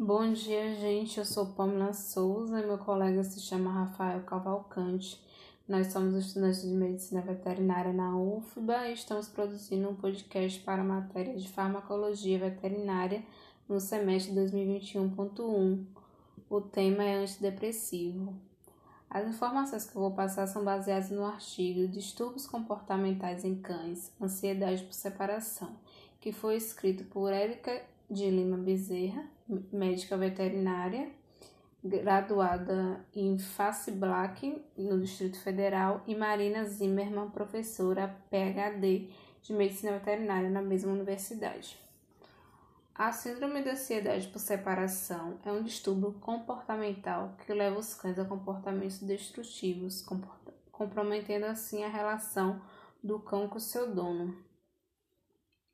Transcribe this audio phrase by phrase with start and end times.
[0.00, 1.18] Bom dia, gente.
[1.18, 5.20] Eu sou Pamela Souza e meu colega se chama Rafael Cavalcante.
[5.66, 10.84] Nós somos estudantes de medicina veterinária na UFBA e estamos produzindo um podcast para a
[10.84, 13.24] matéria de farmacologia veterinária
[13.68, 15.84] no semestre 2021.1.
[16.48, 18.36] O tema é antidepressivo.
[19.10, 24.84] As informações que eu vou passar são baseadas no artigo Distúrbios comportamentais em cães, ansiedade
[24.84, 25.74] por separação,
[26.20, 29.24] que foi escrito por Érica de Lima Bezerra,
[29.72, 31.10] médica veterinária,
[31.82, 39.10] graduada em Face Black, no Distrito Federal, e Marina Zimmermann, professora PhD
[39.42, 41.78] de Medicina Veterinária na mesma universidade.
[42.94, 48.24] A síndrome da ansiedade por separação é um distúrbio comportamental que leva os cães a
[48.24, 50.04] comportamentos destrutivos,
[50.72, 52.60] comprometendo assim a relação
[53.00, 54.36] do cão com seu dono.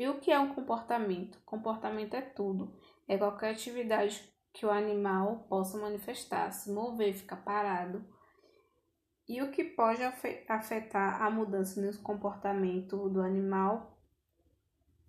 [0.00, 1.38] E o que é um comportamento?
[1.44, 2.74] Comportamento é tudo,
[3.06, 8.02] é qualquer atividade que o animal possa manifestar, se mover, ficar parado.
[9.28, 10.02] E o que pode
[10.48, 14.00] afetar a mudança no comportamento do animal?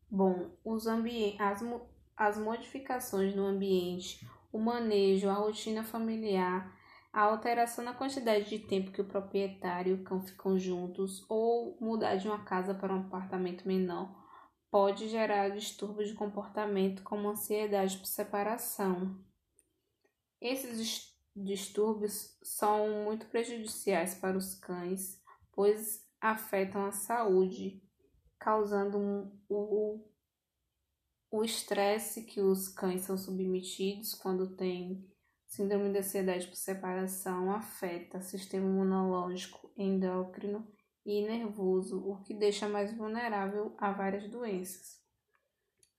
[0.10, 1.64] Bom, os as,
[2.18, 6.70] as modificações no ambiente, o manejo, a rotina familiar,
[7.14, 11.78] a alteração na quantidade de tempo que o proprietário e o cão ficam juntos ou
[11.80, 14.20] mudar de uma casa para um apartamento menor
[14.72, 19.20] pode gerar distúrbios de comportamento como ansiedade por separação.
[20.40, 27.84] Esses distúrbios são muito prejudiciais para os cães, pois afetam a saúde,
[28.40, 30.08] causando o
[31.34, 35.10] o estresse que os cães são submetidos quando têm
[35.48, 40.68] síndrome de ansiedade por separação afeta sistema imunológico, endócrino
[41.06, 45.02] e nervoso, o que deixa mais vulnerável a várias doenças.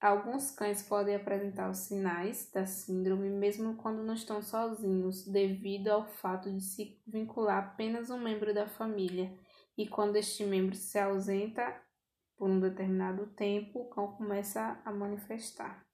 [0.00, 6.04] Alguns cães podem apresentar os sinais da síndrome mesmo quando não estão sozinhos, devido ao
[6.04, 9.32] fato de se vincular apenas um membro da família,
[9.78, 11.80] e quando este membro se ausenta,
[12.36, 15.86] por um determinado tempo, o cão começa a manifestar.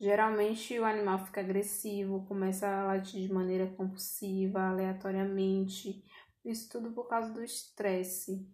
[0.00, 6.04] Geralmente o animal fica agressivo, começa a latir de maneira compulsiva, aleatoriamente,
[6.44, 8.48] isso tudo por causa do estresse.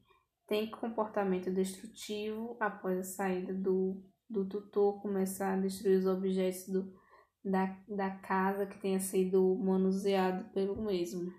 [0.47, 6.93] Tem comportamento destrutivo após a saída do, do tutor, começar a destruir os objetos do,
[7.45, 11.33] da, da casa que tenha sido manuseado pelo mesmo.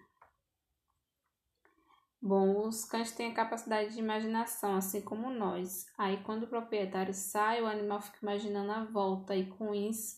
[2.22, 5.86] Bom, os cães têm a capacidade de imaginação, assim como nós.
[5.98, 10.18] Aí, quando o proprietário sai, o animal fica imaginando a volta, e com isso,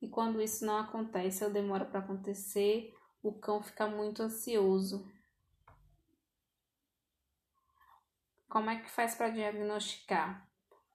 [0.00, 5.04] e quando isso não acontece ou demora para acontecer, o cão fica muito ansioso.
[8.50, 10.46] Como é que faz para diagnosticar?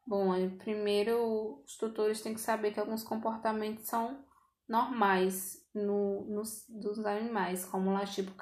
[0.06, 4.24] Bom, primeiro os tutores têm que saber que alguns comportamentos são
[4.68, 8.36] normais no, nos, dos animais, como latir por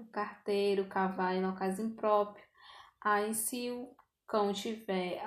[0.00, 2.46] o carteiro, cavar em locais impróprios.
[3.00, 3.94] Aí, se o
[4.26, 5.22] cão tiver,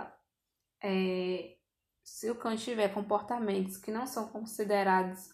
[0.81, 1.57] é,
[2.03, 5.29] se o cão tiver comportamentos que não são considerados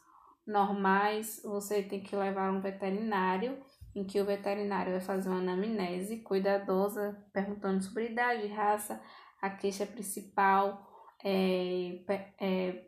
[0.46, 3.64] normais, você tem que levar um veterinário,
[3.98, 9.02] em que o veterinário vai fazer uma anamnese cuidadosa, perguntando sobre idade, raça,
[9.42, 10.88] a queixa principal,
[11.26, 12.04] é,
[12.40, 12.86] é,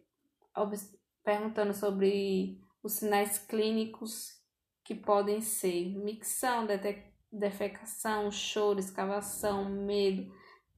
[1.23, 4.39] perguntando sobre os sinais clínicos
[4.83, 6.67] que podem ser micção,
[7.31, 10.31] defecação, choro, escavação, medo,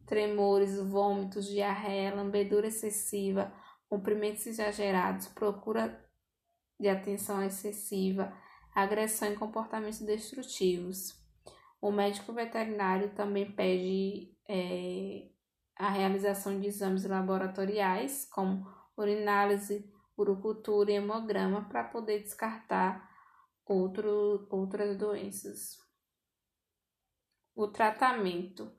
[0.06, 3.54] tremores, vômitos, diarreia, lambedura excessiva,
[3.90, 6.02] comprimentos exagerados, procura
[6.80, 8.34] de atenção excessiva,
[8.74, 11.20] agressão e comportamentos destrutivos.
[11.82, 15.30] O médico veterinário também pede é,
[15.76, 18.66] a realização de exames laboratoriais, como
[18.96, 23.10] urinálise, urocultura e hemograma, para poder descartar
[23.66, 25.78] outro, outras doenças.
[27.56, 28.72] O tratamento.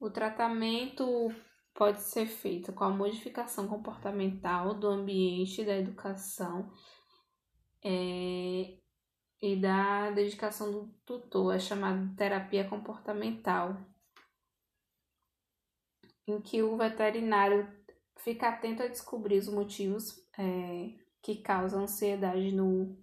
[0.00, 1.28] O tratamento
[1.74, 6.72] pode ser feito com a modificação comportamental do ambiente da educação
[7.84, 8.78] é,
[9.42, 13.76] e da dedicação do tutor, é chamada terapia comportamental,
[16.28, 17.68] em que o veterinário
[18.18, 22.96] fica atento a descobrir os motivos é, que causam ansiedade no,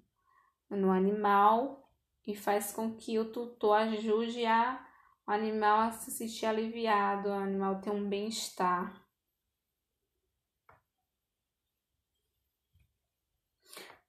[0.69, 1.91] no animal
[2.25, 4.88] e faz com que o tutor ajude a,
[5.27, 9.06] o animal a se sentir aliviado, o animal ter um bem-estar.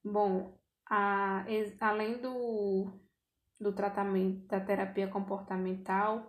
[0.04, 0.59] Bom,
[0.90, 1.44] a,
[1.80, 2.92] além do,
[3.60, 6.28] do tratamento da terapia comportamental,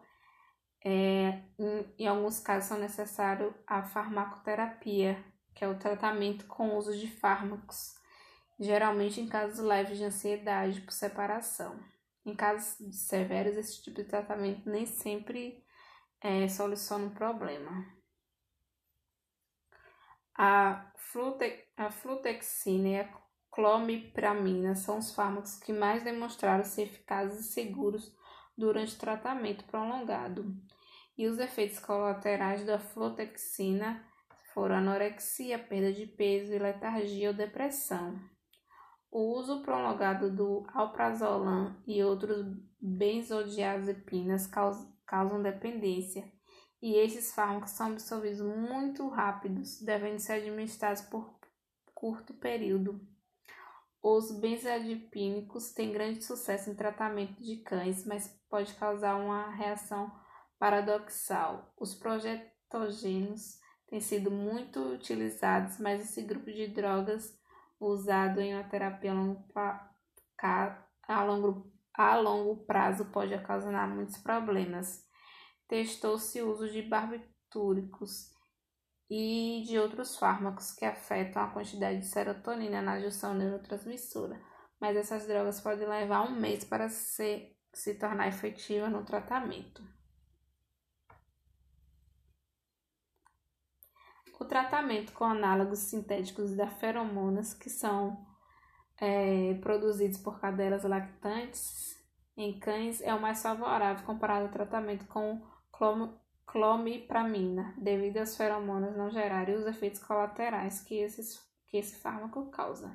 [0.86, 5.24] é, em, em alguns casos são necessários a farmacoterapia,
[5.56, 7.96] que é o tratamento com uso de fármacos,
[8.60, 11.84] geralmente em casos leves de ansiedade por separação.
[12.24, 12.78] Em casos
[13.08, 15.66] severos, esse tipo de tratamento nem sempre
[16.22, 17.84] é, soluciona o problema.
[20.38, 23.10] A, flute, a flutexina
[23.52, 28.16] clomipramina são os fármacos que mais demonstraram ser eficazes e seguros
[28.58, 30.56] durante tratamento prolongado.
[31.18, 34.04] E os efeitos colaterais da flutexina
[34.54, 38.20] foram anorexia, perda de peso, letargia ou depressão.
[39.12, 42.46] O uso prolongado do alprazolam e outros
[42.80, 44.48] benzodiazepinas
[45.06, 46.32] causam dependência,
[46.82, 51.38] e esses fármacos são absorvidos muito rápidos, devendo ser administrados por
[51.94, 53.06] curto período.
[54.04, 60.12] Os benzodiazepínicos têm grande sucesso em tratamento de cães, mas pode causar uma reação
[60.58, 61.72] paradoxal.
[61.78, 67.38] Os progetogênios têm sido muito utilizados, mas esse grupo de drogas
[67.80, 69.46] usado em uma terapia a longo,
[71.08, 75.06] a longo, a longo prazo pode ocasionar muitos problemas.
[75.68, 78.32] Testou-se o uso de barbitúricos
[79.14, 84.42] e de outros fármacos que afetam a quantidade de serotonina na junção neurotransmissora,
[84.80, 89.84] mas essas drogas podem levar um mês para se, se tornar efetiva no tratamento.
[94.40, 98.26] O tratamento com análogos sintéticos da feromonas, que são
[98.98, 102.02] é, produzidos por cadelas lactantes
[102.38, 106.21] em cães, é o mais favorável comparado ao tratamento com clom
[106.52, 112.94] clomipramina, devido às feromonas não gerarem os efeitos colaterais que, esses, que esse fármaco causa.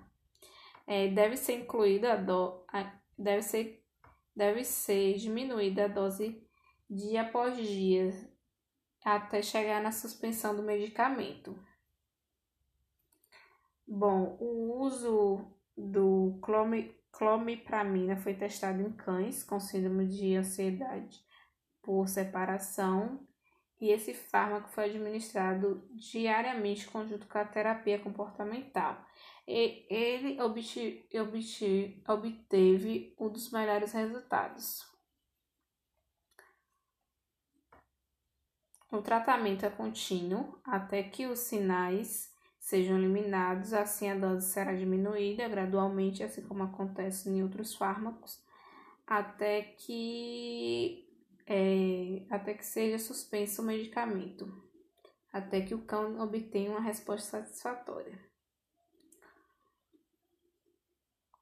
[0.87, 3.83] É, deve ser incluída a do, a, deve ser
[4.35, 6.47] deve ser diminuída a dose
[6.89, 8.13] dia após dia
[9.03, 11.59] até chegar na suspensão do medicamento.
[13.89, 16.39] Bom, o uso do
[17.11, 21.25] clomipramina foi testado em cães com síndrome de ansiedade
[21.81, 23.26] por separação
[23.81, 29.05] e esse fármaco foi administrado diariamente conjunto com a terapia comportamental.
[29.47, 30.39] E ele
[32.09, 34.85] obteve um dos melhores resultados.
[38.91, 45.47] O tratamento é contínuo até que os sinais sejam eliminados, assim a dose será diminuída
[45.49, 48.43] gradualmente, assim como acontece em outros fármacos,
[49.07, 51.06] até que
[51.47, 54.53] é, até que seja suspenso o medicamento,
[55.33, 58.19] até que o cão obtenha uma resposta satisfatória.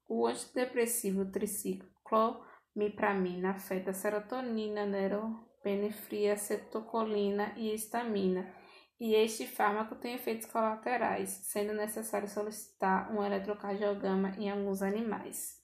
[0.07, 8.55] O antidepressivo triciclomipramina afeta a serotonina, neuro penefria, cetocolina e histamina,
[9.01, 15.64] e este fármaco tem efeitos colaterais, sendo necessário solicitar um eletrocardiograma em alguns animais.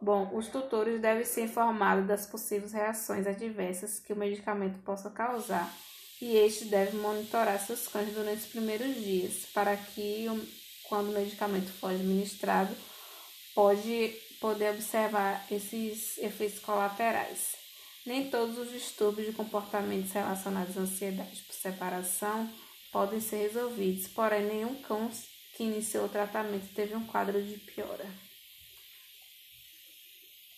[0.00, 5.72] Bom, os tutores devem ser informados das possíveis reações adversas que o medicamento possa causar
[6.20, 10.26] e este deve monitorar seus cães durante os primeiros dias, para que,
[10.88, 12.74] quando o medicamento for administrado,
[13.54, 17.56] pode poder observar esses efeitos colaterais.
[18.06, 22.50] Nem todos os distúrbios de comportamentos relacionados à ansiedade por separação
[22.92, 25.10] podem ser resolvidos, porém, nenhum cão
[25.56, 28.23] que iniciou o tratamento teve um quadro de piora.